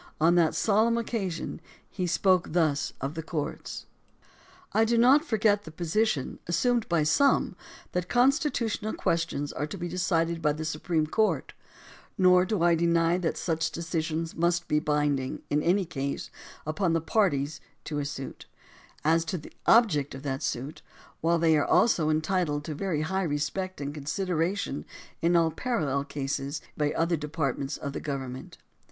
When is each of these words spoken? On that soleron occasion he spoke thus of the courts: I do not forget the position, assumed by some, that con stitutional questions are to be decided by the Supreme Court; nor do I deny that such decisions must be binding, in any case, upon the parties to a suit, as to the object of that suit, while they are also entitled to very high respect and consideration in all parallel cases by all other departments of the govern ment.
On 0.19 0.33
that 0.33 0.53
soleron 0.55 0.97
occasion 0.99 1.61
he 1.87 2.07
spoke 2.07 2.53
thus 2.53 2.91
of 3.01 3.13
the 3.13 3.21
courts: 3.21 3.85
I 4.73 4.83
do 4.83 4.97
not 4.97 5.23
forget 5.23 5.63
the 5.63 5.69
position, 5.69 6.39
assumed 6.47 6.89
by 6.89 7.03
some, 7.03 7.55
that 7.91 8.09
con 8.09 8.31
stitutional 8.31 8.97
questions 8.97 9.53
are 9.53 9.67
to 9.67 9.77
be 9.77 9.87
decided 9.87 10.41
by 10.41 10.53
the 10.53 10.65
Supreme 10.65 11.05
Court; 11.05 11.53
nor 12.17 12.45
do 12.45 12.63
I 12.63 12.73
deny 12.73 13.19
that 13.19 13.37
such 13.37 13.69
decisions 13.69 14.35
must 14.35 14.67
be 14.67 14.79
binding, 14.79 15.43
in 15.51 15.61
any 15.61 15.85
case, 15.85 16.31
upon 16.65 16.93
the 16.93 16.99
parties 17.01 17.61
to 17.83 17.99
a 17.99 18.05
suit, 18.05 18.47
as 19.05 19.23
to 19.25 19.37
the 19.37 19.53
object 19.67 20.15
of 20.15 20.23
that 20.23 20.41
suit, 20.41 20.81
while 21.19 21.37
they 21.37 21.55
are 21.55 21.63
also 21.65 22.09
entitled 22.09 22.63
to 22.63 22.73
very 22.73 23.01
high 23.01 23.21
respect 23.21 23.79
and 23.79 23.93
consideration 23.93 24.83
in 25.21 25.35
all 25.35 25.51
parallel 25.51 26.03
cases 26.05 26.59
by 26.75 26.91
all 26.91 27.03
other 27.03 27.15
departments 27.17 27.77
of 27.77 27.93
the 27.93 27.99
govern 28.01 28.33
ment. 28.33 28.57